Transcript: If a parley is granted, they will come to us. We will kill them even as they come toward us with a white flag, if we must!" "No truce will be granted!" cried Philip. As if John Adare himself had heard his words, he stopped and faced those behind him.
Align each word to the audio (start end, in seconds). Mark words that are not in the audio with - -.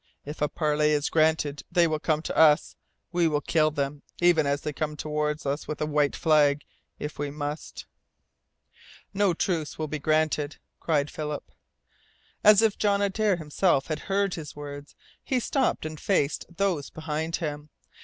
If 0.25 0.41
a 0.41 0.49
parley 0.49 0.93
is 0.93 1.11
granted, 1.11 1.61
they 1.71 1.85
will 1.85 1.99
come 1.99 2.23
to 2.23 2.35
us. 2.35 2.75
We 3.11 3.27
will 3.27 3.39
kill 3.39 3.69
them 3.69 4.01
even 4.19 4.47
as 4.47 4.61
they 4.61 4.73
come 4.73 4.97
toward 4.97 5.45
us 5.45 5.67
with 5.67 5.79
a 5.79 5.85
white 5.85 6.15
flag, 6.15 6.65
if 6.97 7.19
we 7.19 7.29
must!" 7.29 7.85
"No 9.13 9.35
truce 9.35 9.77
will 9.77 9.87
be 9.87 9.99
granted!" 9.99 10.57
cried 10.79 11.11
Philip. 11.11 11.51
As 12.43 12.63
if 12.63 12.79
John 12.79 12.99
Adare 13.03 13.37
himself 13.37 13.89
had 13.89 13.99
heard 14.09 14.33
his 14.33 14.55
words, 14.55 14.95
he 15.23 15.39
stopped 15.39 15.85
and 15.85 15.99
faced 15.99 16.47
those 16.57 16.89
behind 16.89 17.35
him. 17.35 17.69